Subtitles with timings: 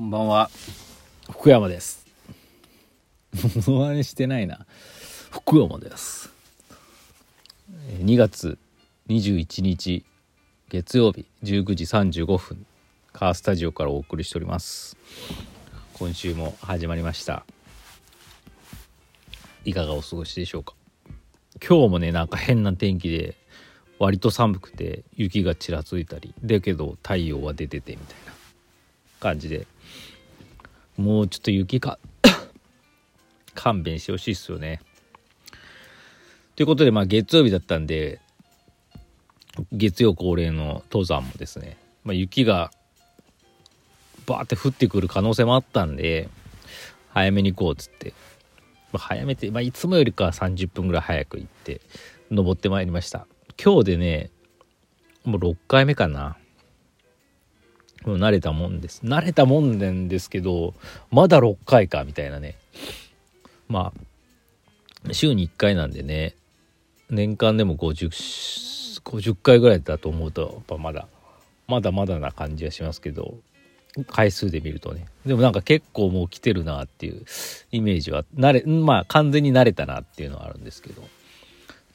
[0.00, 0.50] こんばんは。
[1.30, 2.06] 福山です。
[3.66, 4.64] モノマネしてないな。
[5.30, 6.32] 福山です。
[7.98, 8.56] 2月
[9.10, 10.06] 21日
[10.70, 12.64] 月曜日19時35分
[13.12, 14.96] カースタジオからお送りしております。
[15.92, 17.44] 今週も始まりました。
[19.66, 20.72] いかがお過ごしでしょうか？
[21.62, 23.36] 今日もねなんか変な天気で
[23.98, 28.39] 割と寒くて雪がちらついたりだけど太陽は出ててみたいな。
[29.20, 29.66] 感じで。
[30.96, 31.98] もうちょっと雪か
[33.54, 34.80] 勘弁してほしいっすよね。
[36.56, 38.20] ということでまあ月曜日だったんで
[39.72, 42.70] 月曜恒例の登山もですね、まあ、雪が
[44.26, 46.28] バーって降ってくる可能性もあったんで
[47.08, 48.12] 早めに行こうっつって、
[48.92, 51.80] まあ、早めて、まあ、いつもよりかは30分ぐらい早く行って
[52.30, 53.26] 登ってまいりました。
[53.62, 54.30] 今日でね
[55.24, 56.36] もう6回目かな。
[58.04, 59.02] 慣れたもんです。
[59.04, 60.74] 慣れたもんなんですけど
[61.10, 62.56] まだ6回かみたいなね。
[63.68, 63.92] ま
[65.06, 66.34] あ週に1回なんでね
[67.10, 71.08] 年間でも 50, 50回ぐらいだと思うとやっぱまだ
[71.66, 73.34] まだまだな感じはしますけど
[74.08, 75.06] 回数で見るとね。
[75.26, 77.24] でもなんか結構もう来てるなっていう
[77.72, 81.02] イメージは慣れまあ完全に慣れたなっていうのはあるんですけど。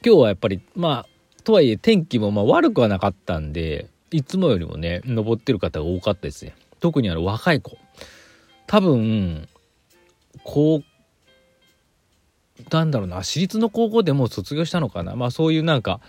[0.04, 6.54] 今日はやっぱりまあとはいえ天気もまあ悪くはなかったんでいつもよりもね登ってる方が多かったですね。
[6.80, 7.76] 特にあの若い子。
[8.66, 9.48] 多分
[10.44, 10.84] こう
[12.70, 15.16] なんだろうな私立の高校でもう卒業したのかな。
[15.16, 16.00] まあそういうなんか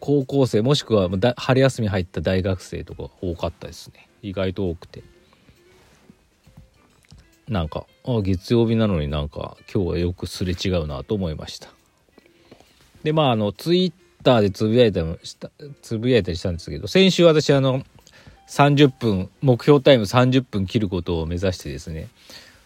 [0.00, 4.08] 高校生もしくは春休み入った大学生とか多かったですね。
[4.22, 5.02] 意外と多くて。
[7.48, 11.68] なんかあ月曜日なのになんか今日はよくすれ違うなと思いました。
[13.04, 17.84] でまああのツイッターでつぶやいたしたつぶやいたりしたんですけど先週私あの
[18.48, 22.08] 30分目標タイム30分切ることを目指してですね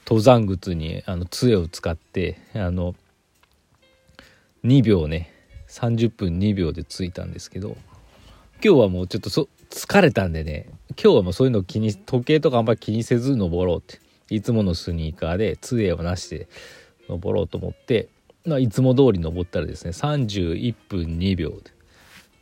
[0.07, 2.95] 登山靴にあの杖を使ってあの
[4.65, 5.35] 2秒ね
[5.69, 7.77] 30分2秒で着いたんですけど
[8.65, 10.67] 今日はもうちょっとそ疲れたんでね
[11.01, 14.01] 今日はもうそういうの気に時計とかあんまり気にせず登ろうって
[14.31, 16.49] いつものスニーカーで杖をなしで
[17.09, 18.09] 登ろうと思って
[18.47, 21.57] まあ、いつも通り登ったらですね31分2秒で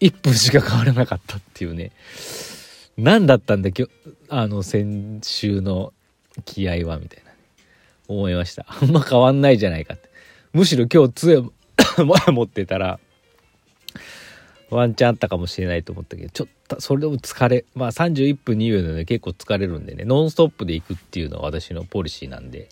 [0.01, 1.91] 1分しか変わらなかったっていうね
[2.97, 3.93] 何だったんだ今日
[4.29, 5.93] あの先週の
[6.45, 7.37] 気合はみたいな、ね、
[8.09, 8.67] 思いました。
[8.69, 10.09] あんま変わんないじゃないかって。
[10.53, 11.51] むしろ今日杖前
[12.35, 12.99] 持ってたら
[14.71, 22.69] ワンチャンあったかもしれないと思ったけどちょっとそれでも疲れまあ31分2秒なので結構疲れるんでねノンストップで行くっていうのは私のポリシーなんで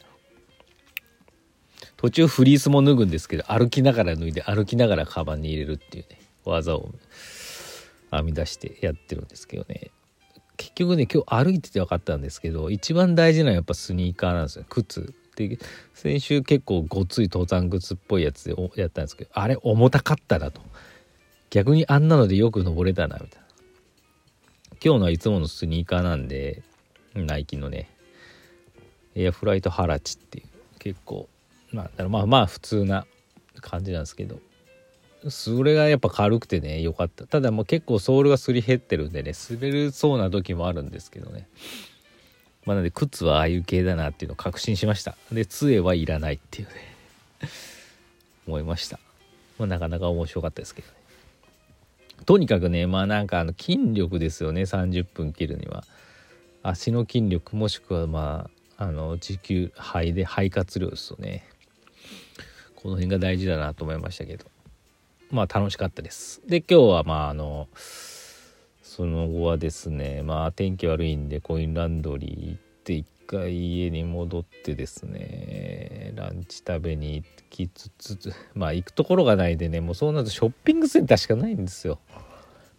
[1.97, 6.91] 途中フリースも脱ぐんですけど歩きながら脱いで歩きながらカバンに入れるっていうね技を
[8.11, 9.91] 編み出してやってるんですけどね。
[10.57, 14.65] 結局ね今日歩いてて分かったんですけど一番大事なのはやっぱスニーカーなんですよ。
[14.69, 15.15] 靴。
[15.37, 15.59] で
[15.93, 20.63] 先週結構ごつい登山靴っぽいやつでやったんですけどあれ重たかったなと。
[21.51, 23.47] 逆にあんなのでよく登れたなみたいな。
[24.83, 26.63] 今日のはいつものスニーカーなんで
[27.15, 27.91] ナイキのね
[29.15, 30.47] エアフライトハラチっていう
[30.79, 31.29] 結構
[31.77, 33.07] まあまあまあ普通な
[33.61, 34.41] 感じなんですけど。
[35.29, 37.27] それがやっぱ軽くてね良かった。
[37.27, 41.49] ただもう結構ソールがすり減ってるんでね滑るそうな時もあるんですけどね。
[42.65, 45.17] まあなんで靴はああいう系だなっていうのを確信しました。
[45.33, 46.75] で杖はいらないっていうね。
[48.47, 49.01] 思いました。
[49.59, 50.95] まあなかなか面白かったですけどね。
[52.25, 55.85] とにかくねまあなんかあの筋力ですよね30分切るには。
[56.63, 58.49] 足の筋力もしくはま
[58.79, 61.45] ああの持久肺で肺活量ですよね。
[62.75, 64.45] この辺が大事だなと思いましたけど。
[65.31, 66.41] まあ楽しかったです。
[66.47, 67.69] で今日はまああの
[68.83, 81.99] その後はですねまあ天気悪いんでコインランドリー行って一回家に戻ってですねランチ食べに行きつつまあ行くところがないでねもうそうなるとショッピングセンターしかないんですよ。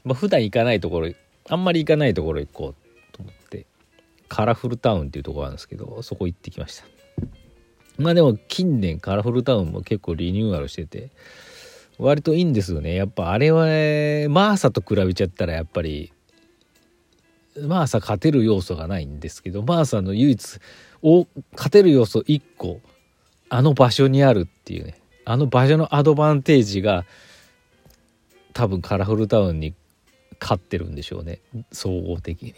[0.06, 1.12] まあ普段行かないところ
[1.50, 2.76] あんまり行かないところ行こう
[3.12, 3.66] と思って
[4.30, 6.86] カラフルタウンっていうところなんですけどそこ行ってきました。
[7.98, 11.10] まあでも近年カラフルタウンも結構リニューアルしてて
[11.98, 12.94] 割といいんですよね。
[12.94, 13.66] やっぱあれは
[14.30, 16.14] マーサと比べちゃったらやっぱり
[17.60, 20.60] マーサ勝てる要素がないんですけどマーサの唯一
[21.02, 22.82] を勝てる要素1個
[23.50, 27.06] あの場所にあるっていうねあの場所のアドバンテージが
[28.54, 29.74] 多分カラフルタウンに
[30.40, 31.40] 勝ってるんでしょうね。
[31.72, 32.56] 総合的に。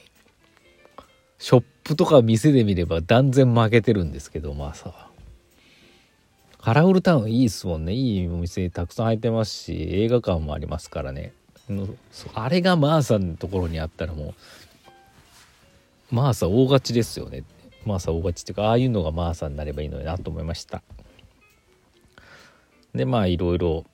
[1.38, 5.09] ショップとか店で見れば断然負けてるんですけどマーサは。
[6.62, 7.94] カラフルタウンいいっすもんね。
[7.94, 11.34] いいお店たくさん入ってますし映画館もありますからね。
[12.34, 14.34] あれがマーサのところにあったらも
[16.12, 17.44] うマーサ大勝ちですよね。
[17.86, 20.82] マーサ大勝ちっていうかああいうのがマーサになればいいのになと思いました。
[22.94, 23.86] でまあいろいろ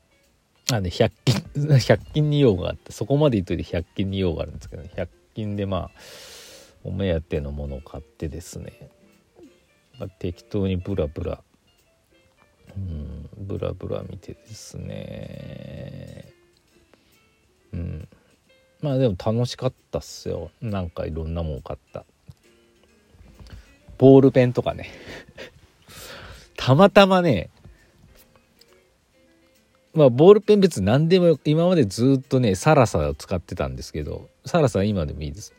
[0.71, 1.35] あね100均
[1.67, 5.91] 100均に用があってそこまで言っといて100均に用があるんですけど、100均でまあ
[6.83, 8.89] お目当てのものを買ってですね、
[9.99, 11.43] まあ、適当にブラブラ
[12.77, 13.29] うん。
[13.37, 16.31] ブラブラ見てですね。
[17.73, 18.07] うん。
[18.81, 20.51] まあでも楽しかったっすよ。
[20.61, 22.05] なんかいろんなもん買った。
[23.97, 24.89] ボールペンとかね。
[26.57, 27.49] たまたまね。
[29.93, 35.53] まあボールペン別に何でも今までずっとねサラサを使ってたんですけどサラサラ今でもいいです。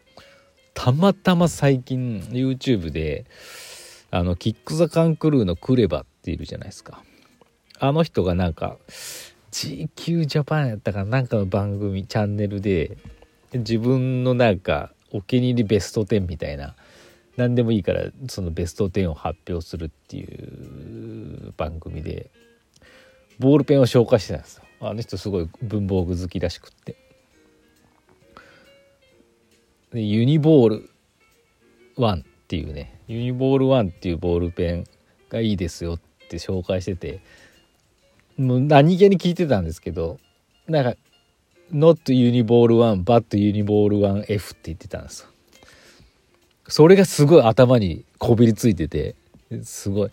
[0.75, 3.25] たまたま最近 YouTube で
[4.11, 7.03] あのキック・ザ・カンクルーのクレバっているじゃないですか。
[7.79, 8.79] あの人がなんか
[9.53, 12.99] GQ ジャパンやったかなんかの番組チャンネルで
[13.53, 16.75] 自分のなんかお気に入りベスト10みたいな
[17.37, 22.31] 何でもいいからそのベスト10を発表するっていう番組で
[23.39, 24.65] ボールペンを紹介してたんですよ。
[24.81, 26.97] あの人すごい文房具好きらしくって。
[29.93, 30.91] でユニボール
[31.97, 34.85] 1っていうねユニボール1っていうボールペン
[35.29, 37.21] がいいですよってって紹介してて
[38.37, 40.19] もう何気に聞いてたんですけど
[40.69, 40.95] なんか
[41.73, 45.29] not ユニボール1 but ユニボール 1F って言ってたんですよ。
[46.69, 49.15] それがすごい頭にこびりついてて
[49.63, 50.11] すごい。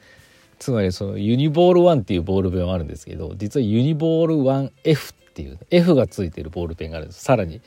[0.59, 7.23] つまりそのユニボール1っていうボールペンはあるんですけど実はユニボール 1F っていう F がついてるボールペンがあるんです。
[7.23, 7.59] さらに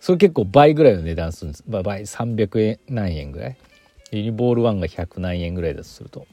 [0.00, 3.56] それ結構倍ぐらいの値段するんです、まあ、倍300円何円ぐらい？
[4.10, 6.26] ユニボール1が100何円ぐらいだとすると。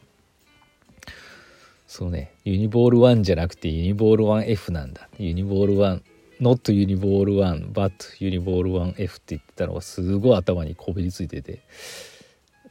[1.89, 2.31] そうね。
[2.43, 5.09] ユニボール1じゃなくてユニボール 1F なんだ。
[5.17, 6.01] ユニボール1
[6.39, 11.63] not ユニボール1 but ユニボール 1F って言ってたのがすごい頭にこびりついてて。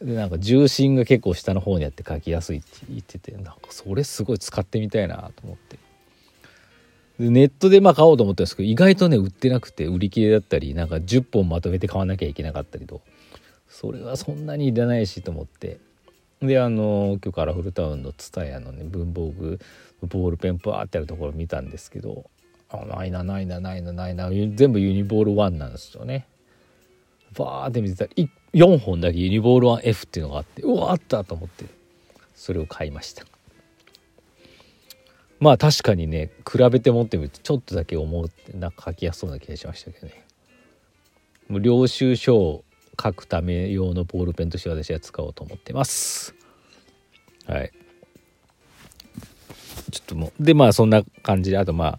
[0.00, 5.78] でなんか重心が結構下の方にあって書きやすいって言っててなんかそれすごい使ってみたいなと思って。
[7.18, 13.00] でネットでまあ買おうと思ったんですけど意外とね売ってなくて売り切れだったりなんか10本まとめて買わなきゃいけなかったりと。
[13.68, 15.87] それはそんなにいらないしと思って。
[16.40, 19.58] であの今日カラフルタウンの蔦屋のね文房具
[20.02, 22.30] ボールペンパーってあるところ見たんですけど
[22.70, 26.26] あないなないなないなないな全部ユニボール1なんですよね。
[27.36, 28.10] バーって見てたら
[28.54, 31.64] 4本だけユニボール 1F っていうのがあってうわあったと思って
[32.34, 33.24] それを買いました。
[35.40, 40.24] まあ確かにね比べて持ってみるとちょっとだけ思ってなんか書きやすそうな気がしましたけどね。
[41.50, 42.64] 領収書を
[43.00, 46.34] 書くため用のボールペンとして私は使おうと思ってます。
[47.46, 47.72] はい。
[49.90, 51.98] ちょっともうでまあそんな感じであとまあ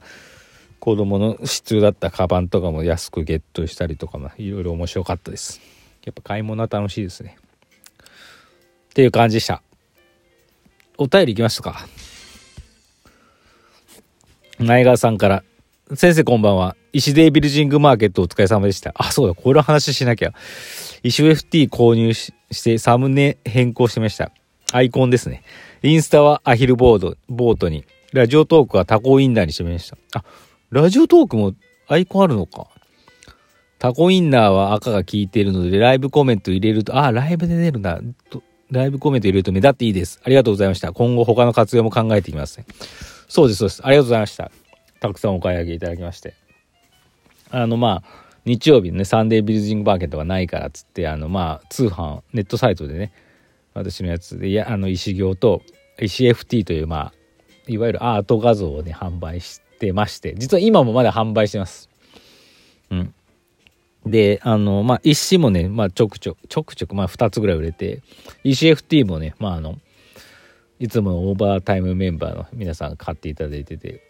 [0.80, 5.60] 子供の必要だったカバンとかも安くゲットしたりとかもいろいろ面白かったです。
[6.06, 7.38] やっぱ買い物は楽しいですね。
[8.90, 9.62] っていう感じでした。
[10.98, 11.88] お便りいきましたか。
[14.60, 15.44] 前川さんから
[15.96, 16.76] 先生こんばんは。
[16.92, 18.94] 石デイビルジングマーケットお疲れ様でした。
[18.96, 20.34] あ、そうだ、これ話しなきゃ。
[21.04, 24.32] 石 FT 購入してサムネ変更してました。
[24.72, 25.44] アイコンですね。
[25.84, 27.86] インスタはアヒルボード、ボートに。
[28.12, 29.98] ラジオトークはタコインナーにしてみました。
[30.14, 30.24] あ、
[30.72, 31.54] ラジオトークも
[31.88, 32.68] アイコンあるのか。
[33.78, 38.02] タコインナーは赤が効いているので、ライブコメント入れると、あ、ライブで出るんだ。
[38.72, 40.20] ライブコメント入れると目立っていいです。
[40.24, 40.92] ありがとうございました。
[40.92, 42.66] 今後他の活用も考えていきますね。
[43.28, 43.82] そうです、そうです。
[43.86, 44.52] ありがとうございました。
[45.00, 46.34] たくさんお買い上げいただきまして。
[47.52, 53.12] あの、まあ、日曜日のね、サンデービルジングマーケットがないからっつって、あの、まあ、通販、ネットサイトでね、
[53.74, 55.62] 私のやつで、いや、あの、石行と、
[56.00, 57.14] 石 FT という、まあ、
[57.68, 61.90] いわゆるアート画像をね、販売してまして、実は今もまだ販売してます。
[62.90, 63.14] うん。
[64.06, 68.02] で、あの、まあ、石もね、まあ、ちょくちょく、ちょくちょく、まあ、2つぐらい売れて、
[68.44, 69.78] 石 FT もね、まあ、あの、
[70.80, 74.02] いつものオーバータイムメンバーの皆さん買っていただいてて、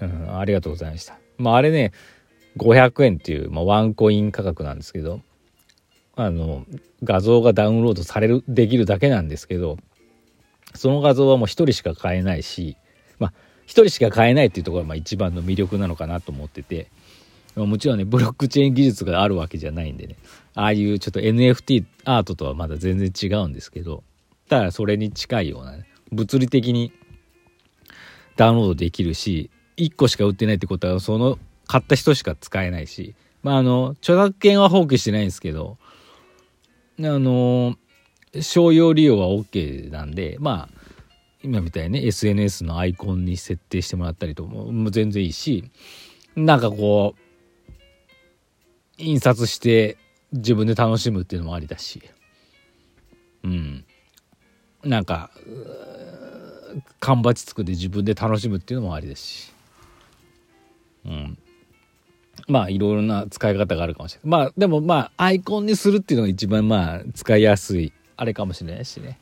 [0.00, 1.18] うん、ありがとうございました。
[1.38, 1.92] まあ、あれね、
[2.56, 5.20] 500円っていう、まあ、ワンコイン価格なんですけど、
[6.16, 6.64] あの、
[7.02, 9.78] 画像がダウンロードされる、できるだけなんですけど、
[10.74, 12.76] その画像はもう一人しか買えないし、
[13.18, 13.32] まあ、
[13.66, 16.88] 一人しか買えないっていうところがまあ一番の魅力なのかなと思ってて、
[17.56, 20.16] もちろんね、ブロックチェーン技術があるわけじゃないんでね、
[20.54, 24.02] ああいうちょっと NFT アートとはまだ全然違うんですけど、
[24.48, 26.92] ただそれに近いようなね、物理的に
[28.36, 35.78] ダウンロードできるし、1個しか売ってないってことは、その買った人しか使えないし、まああの、著作権は放棄してないんですけど、
[36.98, 37.76] あの、
[38.40, 40.80] 商用利用は OK なんで、まあ、
[41.42, 45.70] 今みたいにね、SNS のアイコンに設定してもらったりとも、全然いいし、
[46.36, 47.20] なんかこう、
[48.96, 49.98] 印刷して
[50.32, 52.02] 自分で楽しむっていうのもありだし、
[53.42, 53.84] うん。
[54.84, 55.30] なんか
[57.00, 59.53] 缶バッジ作って自分で楽しむっていうのもありですし
[62.48, 64.40] まあいろいろな使い方があるかもしれない。
[64.40, 67.92] まあでもまあアイコンにするっていうのが一番まあ使いやすい。
[68.16, 69.18] あれかもしれないしね。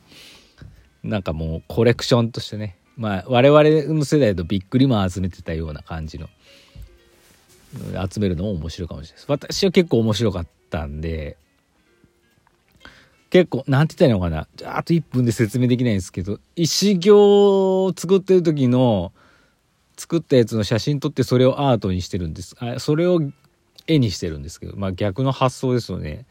[1.03, 2.77] なんかもうコレクションとしてね。
[2.95, 6.29] まあ我々の世代とびっくりマン集めてたような感じの。
[8.11, 9.25] 集めるのも面白いかもしれないです。
[9.27, 11.37] 私は結構面白かったんで
[13.31, 14.77] 結構なんて言ったらいいのかな。
[14.77, 19.11] あと1分で説明できないんですけど石行を作ってる時の
[19.97, 22.55] 作ったやつの写真撮ってそれをアートにしてるんです。
[22.59, 23.21] あそれを
[23.87, 24.75] 絵にしてるんですけど。
[24.75, 26.25] まあ逆の発想ですよね。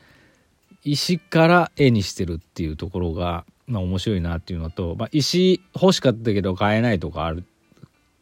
[0.85, 7.45] 石から絵にしてるっていうところが、まあ、面白いなっていうのと、まあ、石欲しかったけど買えないとかある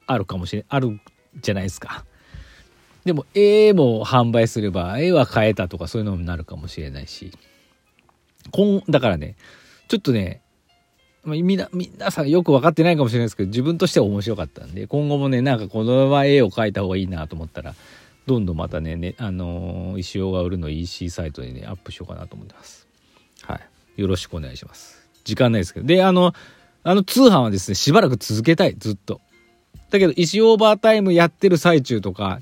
[0.06, 1.00] あるかもしれある
[1.40, 2.04] じゃないですか。
[3.04, 7.32] でも絵も販売すれば絵は買えたとかそういうのになるかもしれないし。
[8.52, 9.37] こんだからね
[9.88, 10.42] ちょっとね
[11.24, 17.74] みな皆さんよく分かってないかもしれないですけど自分としては面白かったんで今後もねなんかこのまま絵を描いた方がいいなと思ったら
[18.26, 22.86] どんどんまたねねあのー、石尾が売るの EC サイトにねアップしようかなと思ってます。
[23.42, 23.60] は
[23.96, 24.00] い。
[24.00, 25.08] よろしくお願いします。
[25.24, 25.86] 時間ないですけど。
[25.86, 26.32] であの
[26.82, 28.74] あの通販はですねしばらく続けたい。
[28.78, 29.20] ずっと。
[29.90, 32.40] だけど石オーバータイムやってる最中とか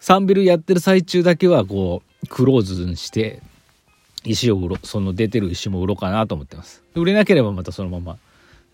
[0.00, 3.42] サンビルやってる最中だけはこうクローズにして
[4.26, 6.82] 石を売ろその出てる石も売ろうかなと思ってます。
[6.94, 8.18] 売れなければまたそのまま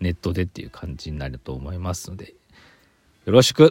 [0.01, 2.35] ネットでっていう感じになると思いますので
[3.27, 3.71] よろしく。